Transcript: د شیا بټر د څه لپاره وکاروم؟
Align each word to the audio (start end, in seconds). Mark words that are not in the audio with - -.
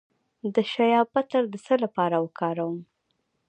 د 0.53 0.57
شیا 0.71 0.99
بټر 1.13 1.43
د 1.49 1.55
څه 1.65 1.75
لپاره 1.83 2.15
وکاروم؟ 2.25 2.77